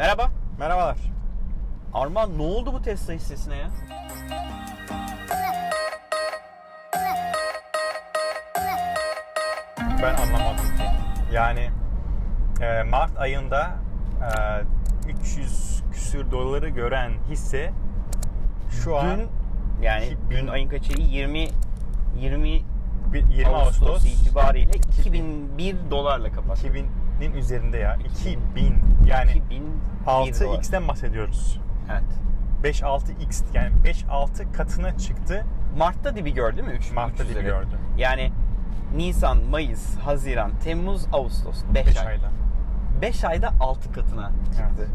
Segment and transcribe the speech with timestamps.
[0.00, 0.30] Merhaba.
[0.58, 0.96] Merhabalar.
[1.94, 3.70] Arman ne oldu bu Tesla hissesine ya?
[10.02, 10.84] Ben anlamadım ki.
[11.32, 11.70] Yani
[12.60, 13.70] e, Mart ayında
[15.06, 17.72] e, 300 küsür doları gören hisse
[18.70, 19.28] şu an Dün
[19.82, 20.92] yani İki dün ayın kaçı?
[21.00, 21.48] 20
[22.20, 22.62] 20
[23.12, 26.66] bir- 20 Ağustos, Ağustos itibariyle 2001 dolarla kapattı.
[26.66, 27.96] 2000'in üzerinde ya.
[27.96, 29.60] 2000 yani 2001
[30.06, 30.58] dolar.
[30.58, 31.60] 6x'ten bahsediyoruz.
[31.92, 32.02] Evet.
[32.62, 35.44] 5-6x yani 5-6 katına çıktı.
[35.78, 36.70] Mart'ta dibi gördü mi?
[36.72, 37.78] 3 Mart'ta dibi gördü.
[37.98, 38.32] Yani
[38.96, 42.06] Nisan, Mayıs, Haziran, Temmuz, Ağustos 5 5 ay.
[42.06, 42.30] ayda.
[43.02, 44.62] 5 ayda 6 katına çıktı.
[44.78, 44.88] Evet.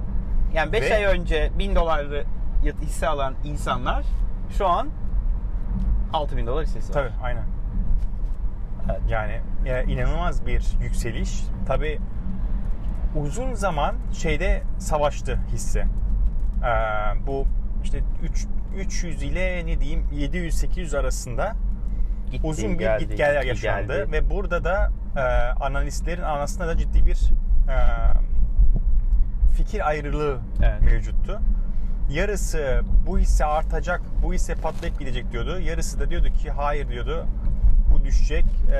[0.54, 2.23] Yani 5 Ve- ay önce 1000 dolarlı
[2.82, 4.04] hisse alan insanlar
[4.58, 4.88] şu an
[6.14, 6.94] 6000 dolar hissesi var.
[6.94, 7.44] Tabii aynen.
[8.91, 9.02] Evet.
[9.09, 11.44] Yani e, inanılmaz bir yükseliş.
[11.67, 11.99] Tabii
[13.16, 15.80] uzun zaman şeyde savaştı hisse.
[15.80, 16.67] Ee,
[17.27, 17.45] bu
[17.83, 21.55] işte 3 300 ile ne diyeyim 700-800 arasında
[22.31, 24.11] Gitti, uzun bir geldi, git gel yaşandı geldi.
[24.11, 25.22] ve burada da e,
[25.64, 27.31] analistlerin arasında da ciddi bir
[27.70, 27.77] e,
[29.58, 30.81] fikir ayrılığı Evet.
[30.81, 31.39] mevcuttu.
[32.09, 35.59] Yarısı bu hisse artacak, bu hisse patlayıp gidecek diyordu.
[35.59, 37.27] Yarısı da diyordu ki hayır diyordu.
[37.94, 38.78] Bu düşecek, e,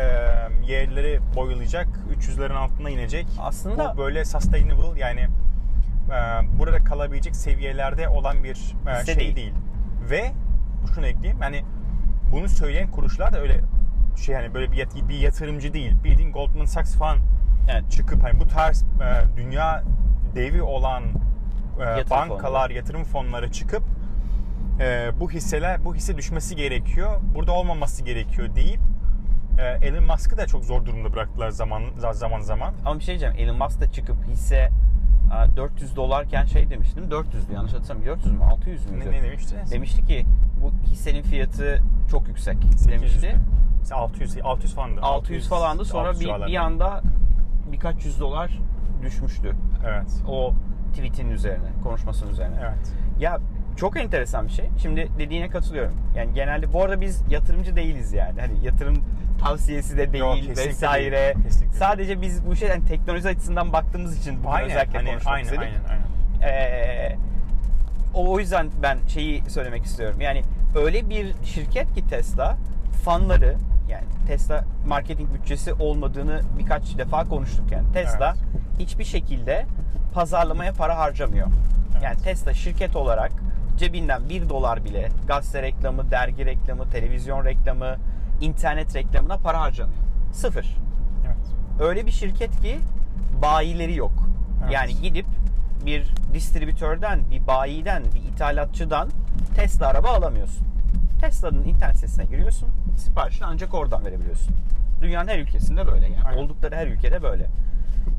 [0.72, 1.88] yerleri boyulayacak,
[2.20, 3.28] 300'lerin altına inecek.
[3.40, 5.30] Aslında- bu böyle sustainable yani e,
[6.60, 9.36] burada kalabilecek seviyelerde olan bir e, şey değil.
[9.36, 9.54] değil.
[10.10, 10.32] Ve
[10.96, 11.64] şunu ekleyeyim hani
[12.32, 13.62] bunu söyleyen kuruluşlar da öyle
[14.26, 15.96] şey hani böyle bir, bir yatırımcı değil.
[16.04, 17.18] Bildiğin Goldman Sachs falan
[17.72, 17.92] Evet.
[17.92, 19.84] çıkıp hani bu tarz e, dünya
[20.36, 21.04] devi olan
[21.80, 22.74] e, Yatırım bankalar, fonları.
[22.74, 23.84] yatırım fonları çıkıp
[24.80, 27.22] e, bu hisseler bu hisse düşmesi gerekiyor.
[27.36, 28.80] Burada olmaması gerekiyor deyip
[29.60, 32.74] e, Elon Musk'ı da çok zor durumda bıraktılar zaman zaman zaman.
[32.86, 33.50] Ama bir şey diyeceğim.
[33.50, 34.70] Elon Musk da çıkıp hisse
[35.32, 37.04] a, 400 dolarken şey demiştim.
[37.04, 38.20] 400'dü yanlış hatırlamıyorum.
[38.20, 38.44] 400 mü?
[38.46, 39.12] 600 müydü?
[39.12, 39.56] Ne, ne demişti?
[39.72, 40.26] Demişti ki
[40.62, 42.92] bu hissenin fiyatı çok yüksek 800'dü.
[42.92, 43.36] demişti.
[43.80, 45.02] Mesela 600 600 falandı.
[45.02, 47.02] 600 falandı sonra 600 bir, bir anda
[47.72, 48.60] birkaç yüz dolar
[49.02, 49.56] düşmüştü.
[49.88, 50.22] Evet.
[50.28, 50.54] O
[50.94, 52.56] tweetin üzerine, konuşmasının üzerine.
[52.62, 52.94] Evet.
[53.20, 53.40] Ya
[53.76, 54.66] çok enteresan bir şey.
[54.82, 55.94] Şimdi dediğine katılıyorum.
[56.16, 58.42] Yani genelde bu arada biz yatırımcı değiliz yani.
[58.42, 59.04] Hani yatırım
[59.42, 61.34] tavsiyesi de değil Yok, kesinlikle vesaire.
[61.36, 61.46] değil.
[61.48, 61.78] Kesinlikle.
[61.78, 65.64] Sadece biz bu şeyden teknoloji açısından baktığımız için bunu Aynen, özellikle hani, konuşmak aynen, istedik.
[65.64, 66.06] aynen, aynen.
[66.54, 67.18] Ee,
[68.14, 70.22] o yüzden ben şeyi söylemek istiyorum.
[70.22, 70.42] Yani
[70.76, 72.58] öyle bir şirket ki Tesla
[73.04, 73.56] fanları
[73.90, 77.94] yani Tesla marketing bütçesi olmadığını birkaç defa konuştuk yani.
[77.94, 78.36] Tesla
[78.80, 79.66] hiçbir şekilde
[80.14, 81.48] pazarlamaya para harcamıyor.
[81.94, 82.04] Evet.
[82.04, 83.32] Yani Tesla şirket olarak
[83.78, 87.96] cebinden 1 dolar bile gazete reklamı, dergi reklamı, televizyon reklamı,
[88.42, 90.00] internet reklamına para harcamıyor.
[90.34, 90.78] Sıfır
[91.26, 91.38] Evet.
[91.80, 92.80] öyle bir şirket ki
[93.42, 94.14] bayileri yok.
[94.64, 94.74] Evet.
[94.74, 95.26] Yani gidip
[95.86, 99.10] bir distribütörden, bir bayiden, bir ithalatçıdan
[99.56, 100.68] Tesla araba alamıyorsun.
[101.22, 102.70] Tesla'nın internet sitesine giriyorsun.
[102.98, 104.56] Siparişini ancak oradan verebiliyorsun.
[105.02, 106.24] Dünyanın her ülkesinde böyle yani.
[106.26, 106.38] Aynen.
[106.38, 107.48] Oldukları her ülkede böyle.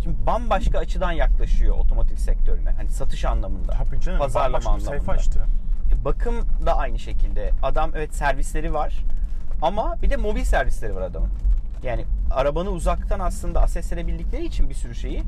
[0.06, 2.70] Şimdi bambaşka açıdan yaklaşıyor otomotiv sektörüne.
[2.70, 3.72] Hani satış anlamında.
[3.72, 4.18] Tabii canım.
[4.18, 5.20] Pazarlama bambaşka bir sayfa anlamında.
[5.20, 5.40] açtı.
[5.92, 6.34] E, Bakım
[6.66, 7.50] da aynı şekilde.
[7.62, 8.94] Adam evet servisleri var
[9.62, 11.28] ama bir de mobil servisleri var adamın.
[11.82, 15.22] Yani arabanı uzaktan aslında ases edebildikleri için bir sürü şeyi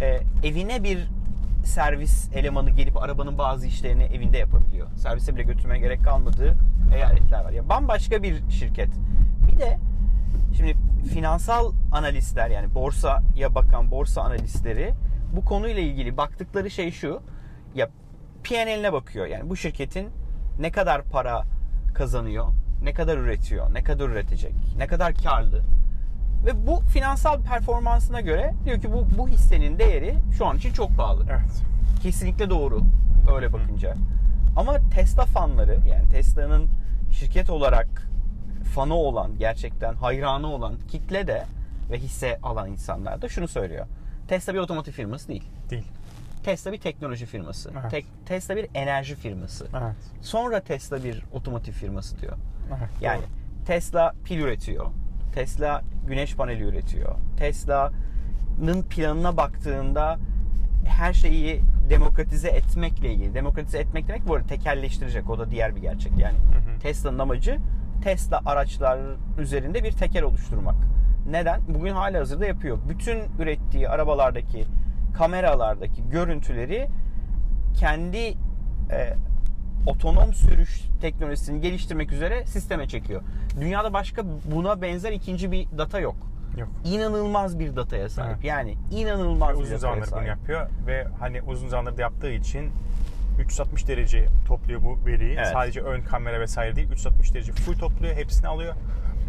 [0.00, 1.08] e, evine bir
[1.64, 4.86] servis elemanı gelip arabanın bazı işlerini evinde yapabiliyor.
[4.96, 6.56] Servise bile götürmeye gerek kalmadığı
[6.94, 7.50] eyaletler var.
[7.50, 8.88] Ya bambaşka bir şirket.
[9.52, 9.78] Bir de
[10.56, 10.76] şimdi
[11.14, 14.94] finansal analistler yani borsaya bakan borsa analistleri
[15.36, 17.22] bu konuyla ilgili baktıkları şey şu.
[17.74, 17.88] Ya
[18.42, 19.26] P&L'ine bakıyor.
[19.26, 20.08] Yani bu şirketin
[20.58, 21.42] ne kadar para
[21.94, 22.46] kazanıyor,
[22.82, 25.62] ne kadar üretiyor, ne kadar üretecek, ne kadar karlı.
[26.46, 30.96] Ve bu finansal performansına göre diyor ki bu bu hissenin değeri şu an için çok
[30.96, 31.26] pahalı.
[31.30, 31.62] Evet.
[32.02, 32.80] Kesinlikle doğru
[33.36, 33.94] öyle bakınca.
[34.56, 36.68] Ama Tesla fanları yani Tesla'nın
[37.10, 38.09] şirket olarak
[38.70, 41.44] fanı olan, gerçekten hayranı olan kitle de
[41.90, 43.86] ve hisse alan insanlar da şunu söylüyor.
[44.28, 45.44] Tesla bir otomotiv firması değil.
[45.70, 45.84] Değil.
[46.44, 47.70] Tesla bir teknoloji firması.
[47.80, 47.90] Evet.
[47.90, 49.66] Tek- Tesla bir enerji firması.
[49.82, 49.96] Evet.
[50.20, 52.36] Sonra Tesla bir otomotiv firması diyor.
[52.68, 52.88] evet.
[53.00, 53.66] Yani doğru.
[53.66, 54.86] Tesla pil üretiyor.
[55.34, 57.14] Tesla güneş paneli üretiyor.
[57.38, 60.18] Tesla'nın planına baktığında
[60.86, 63.34] her şeyi demokratize etmekle ilgili.
[63.34, 65.30] Demokratize etmek demek bu arada tekelleştirecek.
[65.30, 66.12] O da diğer bir gerçek.
[66.18, 66.36] Yani.
[66.82, 67.58] Tesla'nın amacı
[68.02, 68.98] Tesla araçlar
[69.38, 70.74] üzerinde bir teker oluşturmak.
[71.30, 71.60] Neden?
[71.68, 72.78] Bugün hala hazırda yapıyor.
[72.88, 74.64] Bütün ürettiği arabalardaki
[75.14, 76.88] kameralardaki görüntüleri
[77.80, 79.14] kendi e,
[79.86, 83.22] otonom sürüş teknolojisini geliştirmek üzere sisteme çekiyor.
[83.60, 84.22] Dünyada başka
[84.54, 86.16] buna benzer ikinci bir data yok.
[86.58, 86.68] Yok.
[86.84, 88.32] İnanılmaz bir dataya sahip.
[88.34, 88.44] Evet.
[88.44, 92.70] Yani inanılmaz bir uzun dataya zamandır bunu yapıyor ve hani uzun zamandır da yaptığı için
[93.40, 95.34] 360 derece topluyor bu veriyi.
[95.34, 95.46] Evet.
[95.52, 98.74] Sadece ön kamera vesaire değil 360 derece full topluyor, hepsini alıyor.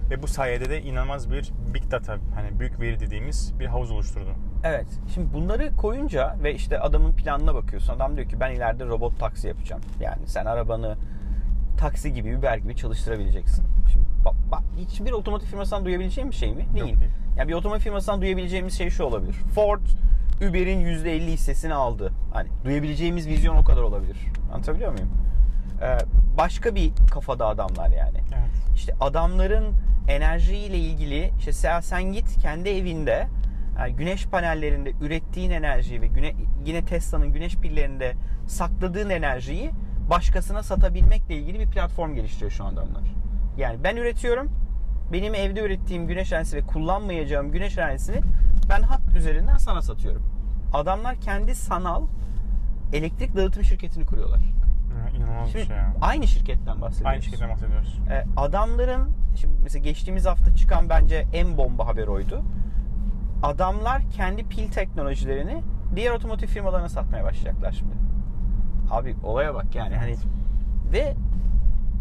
[0.10, 4.30] Ve bu sayede de inanılmaz bir big data, hani büyük veri dediğimiz bir havuz oluşturdu.
[4.64, 4.88] Evet.
[5.14, 7.94] Şimdi bunları koyunca ve işte adamın planına bakıyorsun.
[7.94, 9.82] Adam diyor ki ben ileride robot taksi yapacağım.
[10.00, 10.98] Yani sen arabanı
[11.78, 13.66] taksi gibi, Uber gibi çalıştırabileceksin.
[13.92, 16.66] Şimdi bak, bak hiçbir otomotiv firmasından duyabileceğim bir şey mi?
[16.74, 16.86] Değil.
[16.86, 17.12] değil.
[17.38, 19.34] Yani bir otomotiv firmasından duyabileceğimiz şey şu olabilir.
[19.34, 19.82] Ford
[20.50, 22.14] Uber'in %50 hissesini aldı.
[22.34, 24.18] Hani duyabileceğimiz vizyon o kadar olabilir.
[24.54, 25.10] Anlatabiliyor muyum?
[25.82, 25.98] Ee,
[26.38, 28.18] başka bir kafada adamlar yani.
[28.18, 28.76] Evet.
[28.76, 29.76] İşte adamların
[30.08, 33.28] enerjiyle ilgili işte sen, git kendi evinde
[33.80, 36.34] yani güneş panellerinde ürettiğin enerjiyi ve güne,
[36.66, 38.14] yine Tesla'nın güneş pillerinde
[38.48, 39.72] sakladığın enerjiyi
[40.10, 43.04] başkasına satabilmekle ilgili bir platform geliştiriyor şu adamlar.
[43.58, 44.52] Yani ben üretiyorum.
[45.14, 48.22] Benim evde ürettiğim güneş enerjisi ve kullanmayacağım güneş enerjisini
[48.72, 50.24] ben hat üzerinden sana satıyorum.
[50.74, 52.04] Adamlar kendi sanal
[52.94, 54.40] elektrik dağıtım şirketini kuruyorlar.
[55.16, 55.94] İnanılmaz bir Şimdi şey ya.
[56.02, 57.12] aynı şirketten bahsediyoruz.
[57.12, 58.00] Aynı şekilde bahsediyoruz.
[58.10, 62.44] E, adamların şimdi mesela geçtiğimiz hafta çıkan bence en bomba haber oydu.
[63.44, 65.64] Adamlar kendi pil teknolojilerini
[65.96, 67.94] diğer otomotiv firmalarına satmaya başlayacaklar şimdi.
[68.92, 70.16] Abi olaya bak yani hani
[70.92, 71.16] ve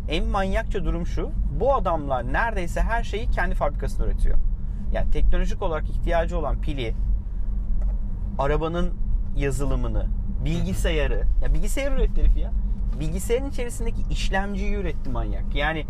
[0.09, 1.31] en manyakça durum şu.
[1.61, 4.39] Bu adamlar neredeyse her şeyi kendi fabrikasında üretiyor.
[4.93, 6.95] Yani teknolojik olarak ihtiyacı olan pili,
[8.39, 8.95] arabanın
[9.37, 10.07] yazılımını,
[10.45, 12.51] bilgisayarı, ya bilgisayar üretti herif ya.
[13.01, 15.55] Bilgisayarın içerisindeki işlemciyi üretti manyak.
[15.55, 15.87] Yani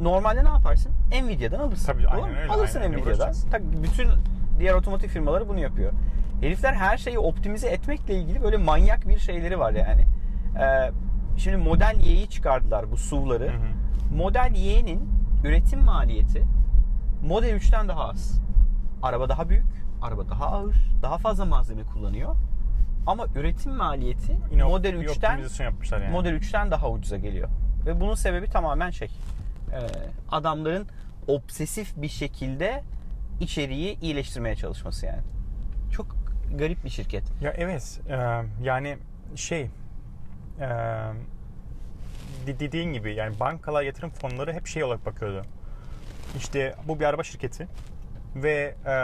[0.00, 0.92] normalde ne yaparsın?
[1.22, 1.92] Nvidia'dan alırsın.
[1.92, 3.34] Tabii, aynen öyle, Alırsın aynen Nvidia'dan.
[3.50, 4.08] Tabii bütün
[4.58, 5.92] diğer otomotiv firmaları bunu yapıyor.
[6.40, 10.04] Herifler her şeyi optimize etmekle ilgili böyle manyak bir şeyleri var yani.
[10.60, 10.90] Ee,
[11.36, 13.52] şimdi Model Y'yi çıkardılar bu SUV'ları.
[14.16, 15.08] Model Y'nin
[15.44, 16.42] üretim maliyeti
[17.22, 18.40] Model 3'ten daha az.
[19.02, 19.66] Araba daha büyük,
[20.02, 22.36] araba daha ağır, daha fazla malzeme kullanıyor.
[23.06, 26.12] Ama üretim maliyeti Yine Model bir 3'ten optimizasyon yapmışlar yani.
[26.12, 27.48] Model 3'ten daha ucuza geliyor.
[27.86, 29.08] Ve bunun sebebi tamamen şey.
[29.72, 29.78] e,
[30.30, 30.86] adamların
[31.26, 32.82] obsesif bir şekilde
[33.40, 35.22] içeriği iyileştirmeye çalışması yani.
[35.92, 36.16] Çok
[36.58, 37.24] garip bir şirket.
[37.40, 38.98] Ya evet e, yani
[39.34, 39.70] şey
[40.60, 40.68] e,
[42.46, 45.42] de- dediğin gibi yani bankalar yatırım fonları hep şey olarak bakıyordu.
[46.36, 47.68] İşte bu bir araba şirketi
[48.36, 48.96] ve e,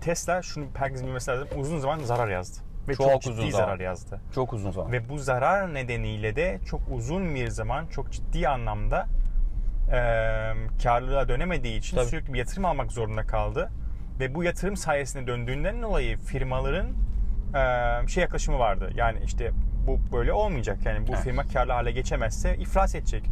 [0.00, 2.58] Tesla şunu herkesin bilmesi lazım uzun zaman zarar yazdı.
[2.88, 3.66] Ve çok, Çok ciddi uzun zaman.
[3.66, 4.20] zarar yazdı.
[4.34, 4.92] Çok uzun zaman.
[4.92, 9.06] Ve bu zarar nedeniyle de çok uzun bir zaman çok ciddi anlamda
[9.92, 9.98] e,
[10.82, 12.06] karlılığa dönemediği için Tabii.
[12.06, 13.70] sürekli bir yatırım almak zorunda kaldı.
[14.20, 16.86] Ve bu yatırım sayesinde döndüğünden dolayı firmaların
[17.54, 18.90] e, şey yaklaşımı vardı.
[18.94, 19.50] Yani işte
[19.86, 20.78] bu böyle olmayacak.
[20.84, 21.24] Yani bu Evet.
[21.24, 23.24] firma karlı hale geçemezse iflas edecek.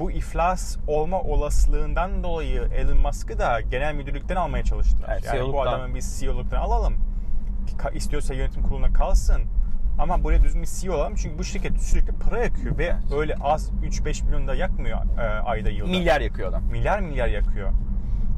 [0.00, 5.08] Bu iflas olma olasılığından dolayı Elon Musk'ı da genel müdürlükten almaya çalıştılar.
[5.12, 5.72] Evet, yani bu CEO'luktan.
[5.72, 6.94] adamı biz CEO'luktan alalım.
[7.94, 9.42] İstiyorsa yönetim kuruluna kalsın.
[9.98, 13.12] Ama buraya düzgün bir CEO alalım çünkü bu şirket sürekli para yakıyor ve Evet.
[13.12, 15.90] öyle az 3-5 milyon da yakmıyor e, ayda yılda.
[15.90, 16.62] Milyar yakıyor adam.
[16.64, 17.70] Milyar milyar yakıyor.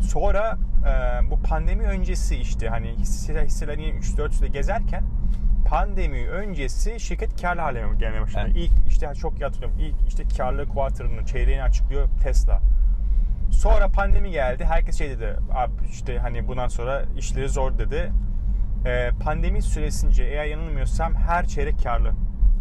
[0.00, 5.04] Sonra e, bu pandemi öncesi işte hani hisse, hisseler yine 3-400'de gezerken
[5.68, 8.44] pandemi öncesi şirket karlı hale gelmeye başladı.
[8.46, 8.56] Evet.
[8.56, 9.78] İlk işte çok hatırlıyorum.
[9.80, 12.60] İlk işte karlı kuartırını, çeyreğini açıklıyor Tesla.
[13.50, 14.64] Sonra pandemi geldi.
[14.64, 15.36] Herkes şey dedi.
[15.54, 18.12] Abi işte hani bundan sonra işleri zor dedi.
[18.86, 22.12] E, pandemi süresince eğer yanılmıyorsam her çeyrek karlı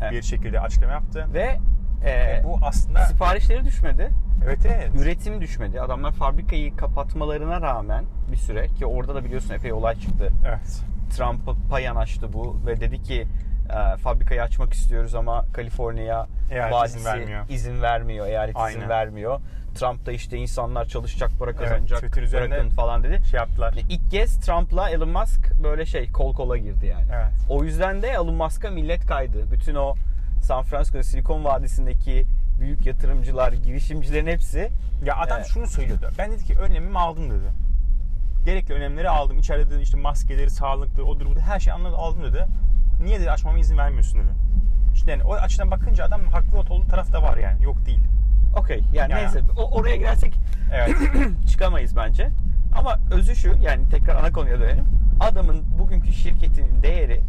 [0.02, 0.12] Evet.
[0.12, 1.28] bir şekilde açıklama yaptı.
[1.34, 1.58] Ve
[2.06, 4.10] e, E, bu aslında siparişleri düşmedi.
[4.46, 4.92] evet evet.
[5.02, 5.82] Üretim düşmedi.
[5.82, 10.30] Adamlar fabrikayı kapatmalarına rağmen bir süre ki orada da biliyorsun epey olay çıktı.
[10.48, 10.82] Evet.
[11.10, 13.28] Trump'a yanaştı bu ve dedi ki
[13.70, 16.28] e, fabrikayı açmak istiyoruz ama Kaliforniya
[16.72, 17.46] valisi izin vermiyor.
[17.50, 19.40] izin vermiyor, eyalet izin vermiyor.
[19.76, 23.22] Trump da işte insanlar çalışacak, para kazanacak, Twitter bırakın falan dedi.
[23.32, 23.76] Şey yaptılar.
[23.76, 27.06] Ve İlk kez Trump'la Elon Musk böyle şey kol kola girdi yani.
[27.16, 27.34] Evet.
[27.50, 29.52] O yüzden de Elon Musk'a millet kaydı.
[29.52, 29.96] Bütün o
[30.42, 32.26] San Francisco Silikon Vadisi'ndeki
[32.60, 34.70] büyük yatırımcılar, girişimcilerin hepsi
[35.06, 35.48] Ya adam Evet.
[35.54, 36.10] şunu söylüyordu.
[36.18, 37.67] Ben dedi ki önlemimi aldım dedi.
[38.46, 39.40] Gerekli önlemleri aldım.
[39.40, 42.46] İçeride dedi işte maskeleri, sağlıklı, odur budur her şeyi anladım, aldım dedi.
[43.04, 44.30] Niye dedi açmama izin vermiyorsun dedi.
[44.94, 47.64] İşte yani o açıdan bakınca adam haklı olduğu taraf da var yani.
[47.64, 48.00] Yok değil.
[48.56, 48.84] okey.
[48.94, 49.18] Yani Ya.
[49.18, 50.34] neyse o- oraya girersek
[50.74, 50.96] Evet.
[51.50, 52.30] çıkamayız bence.
[52.76, 54.86] Ama özü şu yani tekrar ana konuya dönelim.
[55.20, 57.24] Adamın bugünkü şirketinin değeri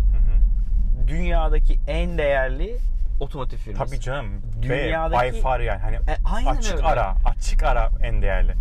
[1.07, 2.77] dünyadaki en değerli
[3.21, 3.91] otomotiv firması.
[3.91, 4.27] Tabii canım.
[4.62, 5.81] Dünyadaki- Ve by far yani.
[5.81, 6.87] Hani E, aynen açık öyle.
[6.87, 8.55] ara, açık ara en değerli.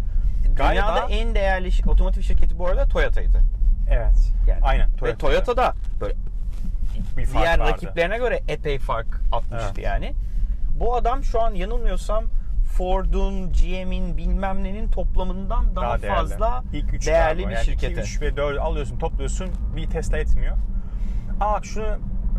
[0.58, 3.42] Dünyada Galiba- en değerli şi- otomotiv şirketi bu arada Toyota'ydı.
[3.90, 4.32] Evet.
[4.48, 4.60] Yani.
[4.62, 4.90] Aynen.
[5.04, 6.14] Ve Toyota da böyle
[7.18, 7.72] bir fark diğer vardı.
[7.72, 9.86] rakiplerine göre epey fark atmıştı Evet.
[9.86, 10.14] yani.
[10.80, 12.24] Bu adam şu an yanılmıyorsam
[12.78, 16.16] Ford'un, GM'in bilmem nenin toplamından daha, değerli.
[16.16, 17.50] fazla İlk üç değerli galiba.
[17.50, 17.92] bir yani şirkete.
[17.94, 19.50] 2, 3 ve 4 alıyorsun, topluyorsun.
[19.76, 20.58] Bir Tesla etmiyor.
[21.42, 21.86] Aa şunu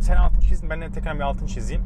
[0.00, 1.82] sen altını çizdin, ben de tekrar bir altını çizeyim.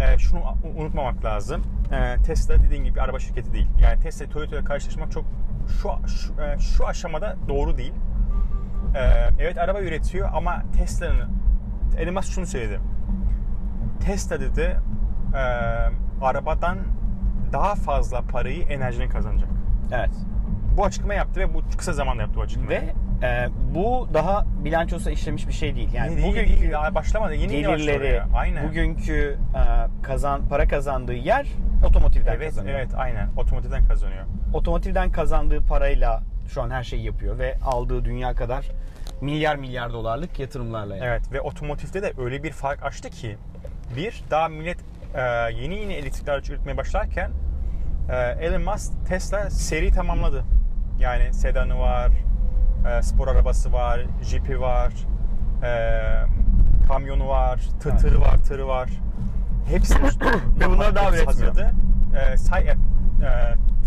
[0.00, 0.40] Ee, şunu
[0.76, 1.62] unutmamak lazım.
[1.92, 3.68] Ee, Tesla dediğin gibi bir araba şirketi değil.
[3.82, 5.24] Yani Tesla Toyota ile karşılaşmak çok
[5.68, 7.92] şu, şu, e, şu aşamada doğru değil.
[8.94, 11.28] Ee, evet araba üretiyor ama Tesla'nın
[11.98, 12.80] Elon Musk şunu söyledi.
[14.00, 14.80] Tesla dedi
[15.34, 15.40] e,
[16.24, 16.78] arabadan
[17.52, 19.48] daha fazla parayı enerjiden kazanacak.
[19.92, 20.10] Evet.
[20.76, 22.80] Bu açıklama yaptı ve bu kısa zamanda yaptı bu açıklamayı.
[22.80, 25.92] Ve e, bu daha bilançosa işlemiş bir şey değil.
[25.92, 27.34] Yani değil, bugünkü değil, daha başlamadı.
[27.34, 28.22] Yeni yeni gelirleri.
[28.34, 28.68] Aynen.
[28.68, 31.46] bugünkü e, kazan para kazandığı yer
[31.88, 32.78] otomotivden evet, kazanıyor.
[32.78, 33.28] evet aynen.
[33.36, 34.24] Otomotivden kazanıyor.
[34.54, 38.66] Otomotivden kazandığı parayla şu an her şeyi yapıyor ve aldığı dünya kadar
[39.20, 40.96] milyar milyar dolarlık yatırımlarla.
[40.96, 41.06] yani.
[41.06, 43.36] Evet ve otomotivde de öyle bir fark açtı ki
[43.96, 44.78] bir daha millet
[45.14, 45.20] e,
[45.62, 47.30] yeni yeni elektrikli araç üretmeye başlarken
[48.10, 50.44] e, Elon Musk Tesla seri tamamladı.
[51.00, 52.10] Yani sedanı var,
[52.90, 54.92] e, spor arabası var, jipi var,
[55.62, 55.68] e,
[56.88, 58.88] kamyonu var, tı- tırı var, tırı var.
[59.68, 59.98] Hepsini
[60.60, 61.48] Ve bunları daha hepsi üretmiyor.
[61.48, 61.70] hazırdı.
[62.32, 62.74] E, say, e,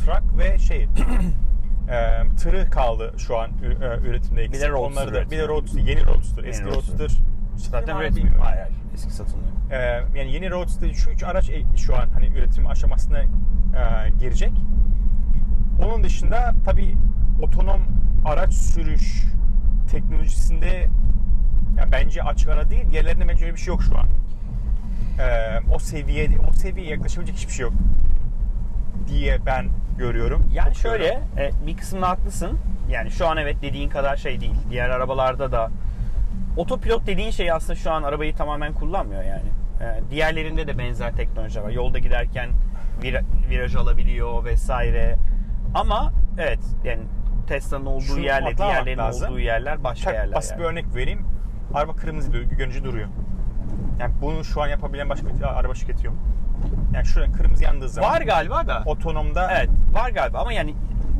[0.06, 0.84] truck ve şey
[1.90, 4.56] e, tırı kaldı şu an e, üretimde eksik.
[4.56, 5.48] Bir de Roadster Onları da, bir de.
[5.48, 7.00] Roadster, yeni Roadster, eski Roadster.
[7.00, 7.24] Roadster.
[7.56, 8.24] Zaten üretim.
[8.26, 8.32] mu?
[8.42, 8.76] Hayır, hayır.
[8.94, 9.50] Eski satılmıyor.
[9.72, 13.28] Ee, yani yeni Roadster şu üç araç e, şu an hani üretim aşamasına e,
[14.20, 14.52] girecek.
[15.86, 16.96] Onun dışında tabi
[17.42, 17.82] otonom
[18.26, 19.24] araç sürüş
[19.92, 20.88] teknolojisinde
[21.78, 22.86] ya bence açık ara değil.
[22.92, 24.06] Diğerlerinde bence öyle bir şey yok şu an.
[25.20, 27.74] Ee, o seviyeye o seviyeye yaklaşabilecek hiçbir şey yok
[29.08, 30.50] diye ben görüyorum.
[30.54, 31.00] Yani Okuyorum.
[31.02, 32.60] şöyle e, bir kısmında haklısın.
[32.90, 34.56] Yani şu an evet dediğin kadar şey değil.
[34.70, 35.72] Diğer arabalarda da
[36.58, 39.50] otopilot dediğin şey aslında şu an arabayı tamamen kullanmıyor yani.
[39.82, 41.70] E, diğerlerinde de benzer teknoloji var.
[41.70, 42.50] Yolda giderken
[43.04, 45.16] vir- viraj alabiliyor vesaire.
[45.76, 47.02] Ama evet yani
[47.50, 49.30] Tesla'nın olduğu Şunu yerle atlamak diğerlerinin lazım.
[49.32, 50.36] olduğu yerler başka Çok yerler.
[50.36, 50.60] basit yani.
[50.60, 51.26] bir örnek vereyim.
[51.74, 53.08] Araba kırmızı bir görünce duruyor.
[54.00, 56.16] Yani bunu şu an yapabilen başka bir araba şirketi yok.
[56.94, 58.84] Yani şurada kırmızı yandığı zaman Var galiba da.
[58.86, 60.76] otonomda Evet var galiba ama yani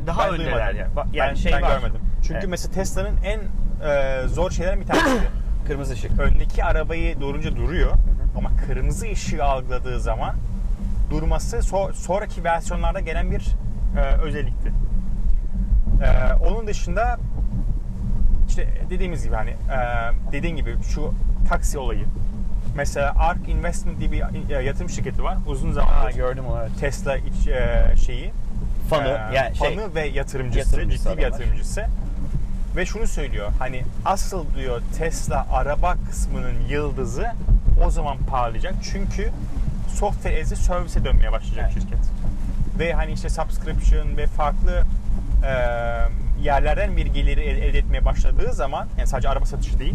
[0.06, 0.90] daha ben öndeler yani.
[1.12, 1.70] Yani ben, şey ben var.
[1.74, 2.00] görmedim.
[2.22, 2.48] Çünkü Evet.
[2.48, 3.40] mesela Tesla'nın en
[3.88, 5.16] e, zor şeylerin bir tanesi.
[5.66, 6.20] kırmızı ışık.
[6.20, 7.90] Öndeki arabayı durunca duruyor
[8.38, 10.34] ama kırmızı ışığı algıladığı zaman
[11.10, 13.46] durması so- sonraki versiyonlarda gelen bir
[13.98, 14.72] e, özellikti.
[16.02, 17.18] E, onun dışında
[18.48, 19.78] işte dediğimiz gibi hani e,
[20.32, 21.14] dediğin gibi şu
[21.48, 22.04] taksi olayı.
[22.76, 25.38] Mesela Ark Investment diye bir e, yatırım şirketi var.
[25.46, 26.70] Uzun zamandır gördüm onu evet.
[26.80, 28.32] Tesla iç, e, şeyi
[28.90, 31.86] Fanı, e, yani şey, fanı ve yatırımcısı, yatırımcısı ciddi bir yatırımcısı.
[32.76, 33.50] Ve şunu söylüyor.
[33.58, 37.26] Hani asıl diyor Tesla araba kısmının yıldızı
[37.86, 38.74] o zaman parlayacak.
[38.92, 39.30] Çünkü
[39.88, 41.82] software as a service'e dönmeye başlayacak Evet.
[41.82, 41.98] şirket.
[42.78, 44.82] Ve hani işte subscription ve farklı
[45.44, 45.52] e,
[46.42, 49.94] yerlerden bir geliri el- elde etmeye başladığı zaman yani sadece araba satışı değil.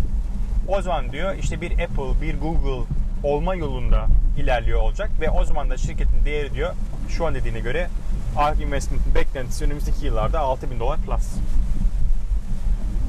[0.67, 2.85] O zaman diyor işte bir Apple, bir Google
[3.23, 4.05] olma yolunda
[4.37, 6.73] ilerliyor olacak ve o zaman da şirketin değeri diyor
[7.09, 7.87] şu an dediğine göre
[8.37, 11.23] ARK Investment'ın beklentisi önümüzdeki yıllarda 6000 dolar plus.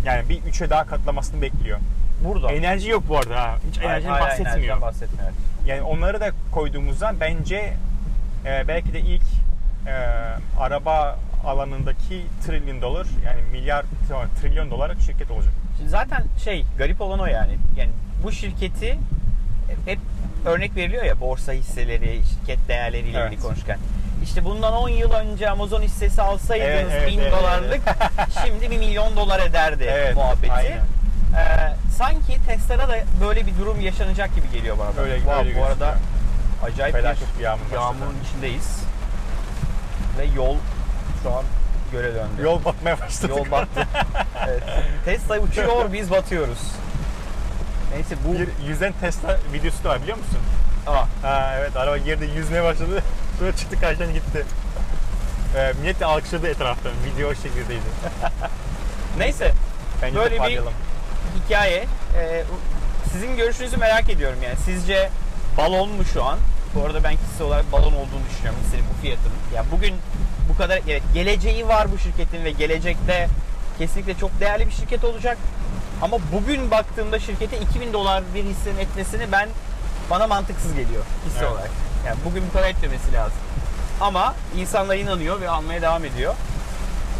[0.04, 1.78] Yani bir üçe daha katlamasını bekliyor.
[2.24, 2.52] Burada.
[2.52, 3.56] Enerji yok bu arada ha.
[3.70, 4.56] Hiç enerjiden Hayır, hayır, bahsetmiyor.
[4.56, 5.30] enerjiden bahsetmiyor.
[5.66, 7.72] Yani onları da koyduğumuzda bence
[8.46, 9.22] e, belki de ilk
[9.86, 9.92] e,
[10.60, 13.84] araba alanındaki trilyon dolar yani milyar
[14.40, 15.52] trilyon dolarlık şirket olacak.
[15.76, 17.58] Şimdi zaten şey garip olan o yani.
[17.76, 17.90] Yani
[18.24, 18.98] bu şirketi
[19.86, 19.98] hep
[20.46, 23.32] örnek veriliyor ya borsa hisseleri, şirket değerleriyle Evet.
[23.32, 23.78] ilgili konuşurken.
[24.22, 27.80] İşte bundan 10 yıl önce Amazon hissesi alsaydınız Evet, evet, 1000 evet, dolarlık
[28.46, 30.52] şimdi 1 milyon dolar ederdi Evet, muhabbeti.
[30.52, 30.78] aynen.
[31.36, 35.02] Ee, sanki Tesla'da da böyle bir durum yaşanacak gibi geliyor bana.
[35.04, 35.94] Öyle- Wow, öyle bu arada
[36.64, 38.80] acayip Felaket bir yağmur yağmurun içindeyiz.
[40.18, 40.56] Ve yol
[41.26, 41.44] şu an
[41.92, 42.42] göle döndü.
[42.42, 43.32] Yol batmaya başladı.
[43.36, 43.86] Yol battı.
[44.48, 44.62] evet.
[45.04, 46.58] Tesla uçuyor, biz batıyoruz.
[47.92, 48.32] Neyse bu...
[48.34, 50.38] Bir yüzden Tesla videosu da var biliyor musun?
[50.86, 53.02] Aa, Ha evet araba girdi yüzmeye başladı.
[53.38, 54.44] Sonra çıktı karşıdan gitti.
[55.56, 56.92] Ee, millet de alkışladı etraftan.
[57.06, 57.80] Video o şekildeydi.
[59.18, 59.52] neyse,
[60.02, 60.60] Bence Böyle bir-
[61.44, 61.84] hikaye.
[62.16, 62.44] Ee,
[63.12, 64.56] sizin görüşünüzü merak ediyorum yani.
[64.64, 65.10] Sizce
[65.58, 66.38] balon mu şu an?
[66.74, 69.36] Bu arada ben kişisel olarak balon olduğunu düşünüyorum hissenin bu fiyatının.
[69.54, 69.94] Yani bugün
[70.48, 73.28] bu kadar evet, geleceği var bu şirketin ve gelecekte
[73.78, 75.38] kesinlikle çok değerli bir şirket olacak.
[76.02, 79.48] Ama bugün baktığımda şirkete 2000 dolar bir hissenin etmesini ben
[80.10, 81.52] bana mantıksız geliyor hisse Evet.
[81.52, 81.70] olarak.
[82.06, 83.38] Yani bugün bu kadar etmemesi lazım.
[84.00, 86.34] Ama insanlar inanıyor ve almaya devam ediyor.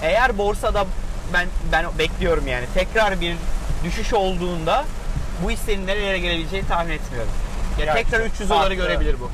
[0.03, 0.87] Eğer borsada
[1.33, 3.37] ben ben bekliyorum yani tekrar bir
[3.85, 4.85] düşüş olduğunda
[5.45, 7.33] bu hissenin nerelere gelebileceğini tahmin etmiyorum.
[7.79, 9.31] Ya Ya tekrar işte 300 doları görebilir bu.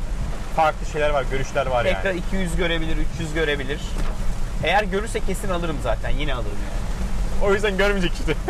[0.57, 1.95] Farklı şeyler var, görüşler var yani.
[1.97, 3.81] Tekrar 200 görebilir, 300 görebilir.
[4.65, 6.11] Eğer görürse kesin alırım zaten.
[6.11, 6.83] Yine alırım yani.
[7.51, 8.35] O yüzden görmeyecek işte.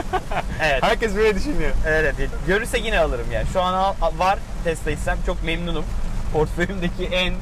[0.62, 0.82] Evet.
[0.82, 1.70] Herkes böyle düşünüyor.
[1.86, 2.14] Evet,
[2.46, 3.46] görürse yine alırım yani.
[3.52, 5.84] Şu an al- var Tesla hissem çok memnunum.
[6.32, 7.34] Portföyümdeki en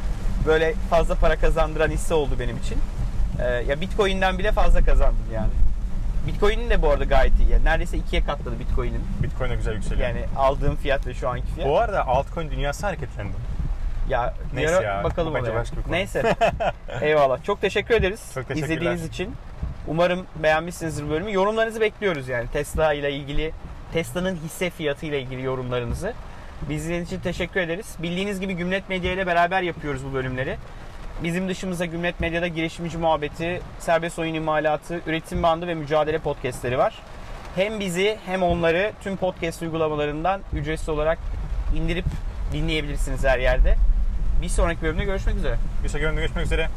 [0.46, 2.78] böyle fazla para kazandıran hisse oldu benim için.
[3.42, 5.50] Ee, ya Bitcoin'den bile fazla kazandım yani.
[6.26, 7.50] Bitcoin'in de bu arada gayet iyi.
[7.50, 9.02] Yani neredeyse ikiye katladı Bitcoin'in.
[9.22, 10.08] Bitcoin de güzel yükseliyor.
[10.08, 11.68] Yani aldığım fiyat ve şu anki fiyat.
[11.68, 13.32] Bu arada altcoin dünyası hareketlendi.
[14.10, 15.60] Ya Neyse bir ara ya, bakalım bence oraya.
[15.60, 15.92] başka bir konu.
[15.92, 16.36] Neyse.
[17.00, 17.44] Eyvallah.
[17.44, 18.74] Çok teşekkür ederiz Çok teşekkürler.
[18.74, 19.34] izlediğiniz için.
[19.86, 21.32] Umarım beğenmişsinizdir bölümü.
[21.32, 23.52] Yorumlarınızı bekliyoruz yani Tesla ile ilgili,
[23.92, 26.12] Tesla'nın hisse fiyatı ile ilgili yorumlarınızı.
[26.68, 27.96] Biz izlediğiniz için teşekkür ederiz.
[28.02, 30.56] Bildiğiniz gibi Gümlet Medya ile beraber yapıyoruz bu bölümleri.
[31.22, 36.94] Bizim dışımızda Gümlet Medya'da girişimci muhabbeti, serbest oyun imalatı, üretim bandı ve mücadele podcastleri var.
[37.56, 41.18] Hem bizi hem onları tüm podcast uygulamalarından ücretsiz olarak
[41.76, 42.04] indirip
[42.52, 43.76] dinleyebilirsiniz her yerde.
[44.42, 45.56] Bir sonraki bölümde görüşmek üzere.
[45.84, 46.68] Bir sonraki bölümde görüşmek üzere.